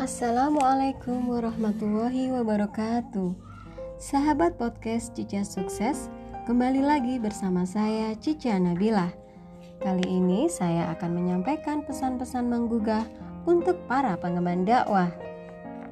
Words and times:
Assalamualaikum 0.00 1.28
warahmatullahi 1.28 2.32
wabarakatuh. 2.32 3.36
Sahabat 4.00 4.56
podcast 4.56 5.12
Cica 5.12 5.44
Sukses 5.44 6.08
Kembali 6.48 6.80
lagi 6.80 7.20
bersama 7.20 7.68
saya 7.68 8.16
Cica 8.16 8.56
Nabila. 8.56 9.12
Kali 9.76 10.08
ini 10.08 10.48
saya 10.48 10.88
akan 10.96 11.20
menyampaikan 11.20 11.84
pesan-pesan 11.84 12.48
menggugah 12.48 13.04
Untuk 13.44 13.76
para 13.84 14.16
pengemban 14.16 14.64
dakwah. 14.64 15.12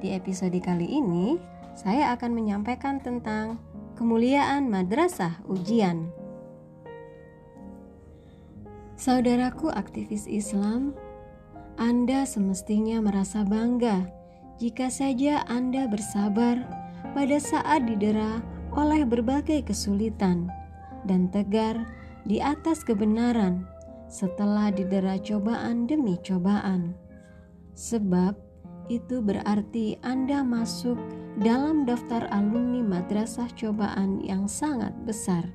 Di 0.01 0.17
episode 0.17 0.57
kali 0.57 0.89
ini 0.89 1.37
Saya 1.77 2.09
akan 2.17 2.33
menyampaikan 2.33 2.97
tentang 2.97 3.61
Kemuliaan 3.93 4.73
Madrasah 4.73 5.37
Ujian. 5.45 6.09
Saudaraku 8.97 9.69
aktivis 9.69 10.25
Islam 10.25 10.97
anda 11.79 12.27
semestinya 12.27 12.99
merasa 12.99 13.47
bangga 13.47 14.03
jika 14.59 14.91
saja 14.91 15.47
Anda 15.47 15.87
bersabar 15.87 16.59
pada 17.15 17.39
saat 17.39 17.87
didera 17.87 18.43
oleh 18.75 19.07
berbagai 19.07 19.63
kesulitan 19.63 20.51
dan 21.07 21.31
tegar 21.31 21.79
di 22.27 22.43
atas 22.43 22.83
kebenaran 22.83 23.63
setelah 24.11 24.75
didera 24.75 25.15
cobaan 25.23 25.87
demi 25.87 26.19
cobaan. 26.19 26.91
Sebab 27.79 28.35
itu 28.91 29.23
berarti 29.23 29.95
Anda 30.03 30.43
masuk 30.43 30.99
dalam 31.39 31.87
daftar 31.87 32.27
alumni 32.35 32.99
madrasah 32.99 33.47
cobaan 33.55 34.19
yang 34.19 34.51
sangat 34.51 34.91
besar. 35.07 35.47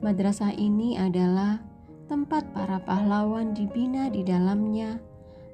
Madrasah 0.00 0.56
ini 0.56 0.96
adalah 0.96 1.60
tempat 2.10 2.50
para 2.54 2.82
pahlawan 2.82 3.54
dibina 3.54 4.10
di 4.10 4.26
dalamnya 4.26 4.98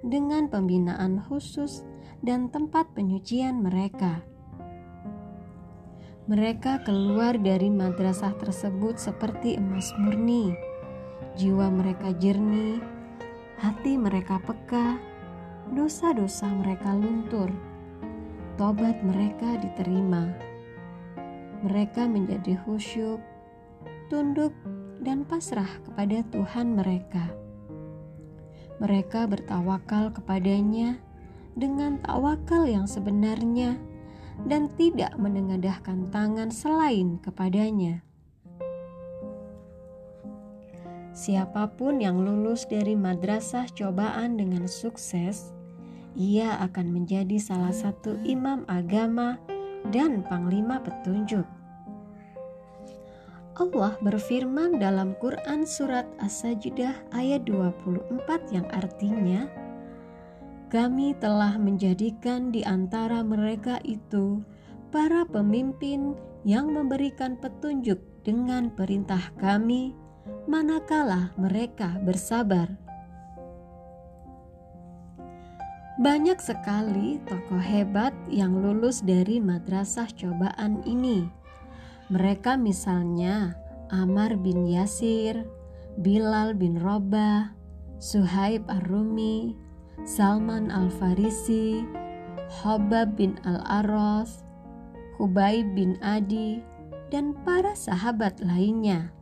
dengan 0.05 0.47
pembinaan 0.49 1.21
khusus 1.27 1.85
dan 2.23 2.51
tempat 2.51 2.91
penyucian 2.95 3.63
mereka. 3.63 4.23
Mereka 6.29 6.85
keluar 6.85 7.41
dari 7.41 7.73
madrasah 7.73 8.37
tersebut 8.37 9.01
seperti 9.01 9.57
emas 9.57 9.97
murni. 9.97 10.53
Jiwa 11.41 11.73
mereka 11.73 12.13
jernih, 12.21 12.85
hati 13.57 13.97
mereka 13.97 14.37
peka, 14.45 15.01
dosa-dosa 15.73 16.53
mereka 16.53 16.93
luntur, 16.93 17.49
tobat 18.61 19.01
mereka 19.01 19.57
diterima. 19.57 20.29
Mereka 21.65 22.05
menjadi 22.05 22.61
khusyuk, 22.61 23.25
tunduk 24.13 24.53
dan 25.03 25.27
pasrah 25.27 25.69
kepada 25.87 26.23
Tuhan 26.31 26.75
mereka. 26.79 27.31
Mereka 28.79 29.27
bertawakal 29.27 30.15
kepadanya 30.15 31.03
dengan 31.59 31.99
tawakal 32.07 32.63
yang 32.71 32.87
sebenarnya 32.87 33.75
dan 34.47 34.71
tidak 34.79 35.19
menengadahkan 35.19 36.07
tangan 36.15 36.55
selain 36.55 37.19
kepadanya. 37.19 38.07
Siapa 41.19 41.75
pun 41.75 41.99
yang 41.99 42.23
lulus 42.23 42.63
dari 42.71 42.95
madrasah 42.95 43.67
cobaan 43.75 44.39
dengan 44.39 44.71
sukses, 44.71 45.51
ia 46.15 46.63
akan 46.63 46.95
menjadi 46.95 47.43
salah 47.43 47.75
satu 47.75 48.23
imam 48.23 48.63
agama 48.71 49.35
dan 49.91 50.23
panglima 50.23 50.79
petunjuk. 50.79 51.58
Allah 53.59 53.99
berfirman 53.99 54.79
dalam 54.79 55.19
Quran 55.19 55.67
surat 55.67 56.07
As-Sajdah 56.23 57.11
ayat 57.11 57.43
24 57.43 58.55
yang 58.55 58.63
artinya 58.71 59.51
Kami 60.71 61.19
telah 61.19 61.59
menjadikan 61.59 62.55
di 62.55 62.63
antara 62.63 63.27
mereka 63.27 63.83
itu 63.83 64.47
para 64.95 65.27
pemimpin 65.27 66.15
yang 66.47 66.71
memberikan 66.71 67.35
petunjuk 67.35 67.99
dengan 68.23 68.71
perintah 68.71 69.35
kami 69.43 69.91
manakala 70.47 71.35
mereka 71.35 71.99
bersabar. 72.07 72.71
Banyak 75.99 76.39
sekali 76.39 77.19
tokoh 77.27 77.59
hebat 77.59 78.15
yang 78.31 78.55
lulus 78.55 79.03
dari 79.03 79.43
madrasah 79.43 80.07
cobaan 80.15 80.79
ini 80.87 81.27
mereka 82.09 82.57
misalnya 82.57 83.53
Amar 83.93 84.37
bin 84.41 84.65
Yasir, 84.65 85.45
Bilal 86.01 86.57
bin 86.57 86.81
Robah, 86.81 87.53
Suhaib 88.01 88.65
Ar-Rumi, 88.69 89.53
Salman 90.09 90.73
Al-Farisi, 90.73 91.85
Hobab 92.49 93.21
bin 93.21 93.37
Al-Aros, 93.45 94.41
Hubaib 95.21 95.77
bin 95.77 96.01
Adi, 96.01 96.65
dan 97.13 97.37
para 97.45 97.77
sahabat 97.77 98.41
lainnya. 98.41 99.13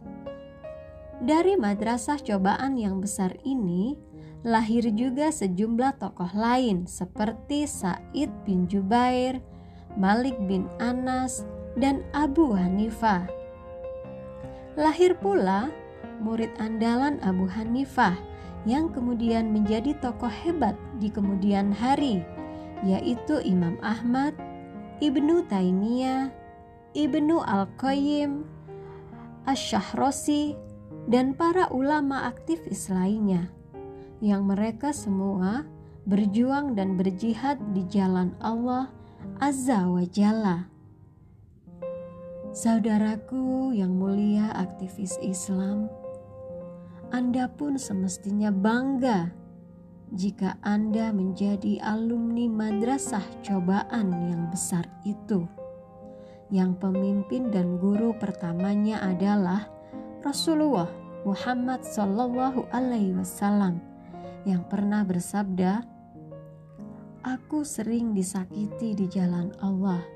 Dari 1.19 1.59
madrasah 1.59 2.21
cobaan 2.23 2.77
yang 2.79 3.03
besar 3.03 3.35
ini, 3.43 3.97
lahir 4.47 4.87
juga 4.95 5.33
sejumlah 5.33 5.99
tokoh 5.99 6.31
lain 6.37 6.87
seperti 6.87 7.67
Said 7.67 8.31
bin 8.45 8.69
Jubair, 8.71 9.41
Malik 9.97 10.37
bin 10.45 10.69
Anas, 10.77 11.49
dan 11.77 12.03
Abu 12.17 12.57
Hanifah. 12.57 13.29
Lahir 14.77 15.17
pula 15.21 15.73
murid 16.21 16.53
andalan 16.57 17.21
Abu 17.21 17.45
Hanifah 17.49 18.17
yang 18.67 18.91
kemudian 18.91 19.55
menjadi 19.55 19.95
tokoh 20.03 20.33
hebat 20.33 20.75
di 20.99 21.13
kemudian 21.13 21.71
hari, 21.71 22.25
yaitu 22.83 23.39
Imam 23.47 23.79
Ahmad, 23.85 24.35
Ibnu 24.99 25.47
Taimiyah, 25.47 26.33
Ibnu 26.97 27.41
Al-Qayyim, 27.45 28.43
Ash-Shahrosi, 29.47 30.59
dan 31.07 31.39
para 31.39 31.71
ulama 31.71 32.27
aktivis 32.27 32.91
lainnya, 32.91 33.47
yang 34.19 34.49
mereka 34.49 34.91
semua 34.91 35.63
berjuang 36.09 36.75
dan 36.75 36.99
berjihad 36.99 37.61
di 37.71 37.87
jalan 37.87 38.35
Allah 38.43 38.91
Azza 39.39 39.87
wa 39.87 40.03
Jalla. 40.03 40.76
Saudaraku 42.57 43.77
yang 43.77 44.01
mulia 44.01 44.49
aktivis 44.57 45.21
Islam, 45.21 45.93
Anda 47.13 47.53
pun 47.53 47.77
semestinya 47.77 48.49
bangga 48.49 49.29
jika 50.17 50.57
Anda 50.65 51.13
menjadi 51.13 51.85
alumni 51.85 52.49
madrasah 52.49 53.21
cobaan 53.45 54.09
yang 54.33 54.49
besar 54.49 54.89
itu. 55.05 55.45
Yang 56.49 56.81
pemimpin 56.81 57.53
dan 57.53 57.77
guru 57.77 58.17
pertamanya 58.17 59.05
adalah 59.05 59.69
Rasulullah 60.25 60.89
Muhammad 61.29 61.85
Sallallahu 61.85 62.73
Alaihi 62.73 63.21
Wasallam 63.21 63.85
yang 64.49 64.65
pernah 64.65 65.05
bersabda, 65.05 65.85
"Aku 67.21 67.69
sering 67.69 68.17
disakiti 68.17 68.97
di 68.97 69.05
jalan 69.13 69.53
Allah." 69.61 70.16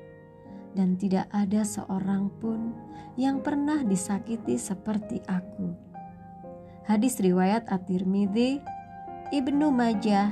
Dan 0.73 0.95
tidak 0.95 1.27
ada 1.35 1.61
seorang 1.67 2.31
pun 2.39 2.71
yang 3.19 3.43
pernah 3.43 3.83
disakiti 3.83 4.55
seperti 4.55 5.19
aku. 5.27 5.75
Hadis 6.87 7.19
riwayat 7.19 7.67
At-Tirmidzi, 7.69 8.63
Ibnu 9.31 9.67
Majah, 9.69 10.31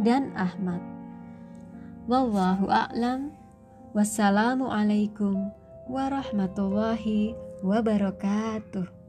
dan 0.00 0.32
Ahmad. 0.36 0.80
Wallahu 2.06 2.68
a'lam. 2.70 3.34
Wassalamualaikum 3.90 5.50
warahmatullahi 5.90 7.34
wabarakatuh. 7.66 8.99